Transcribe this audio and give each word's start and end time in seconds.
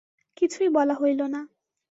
কিছুই 0.37 0.69
বলা 0.69 0.93
হইল 0.93 1.21
না। 1.27 1.41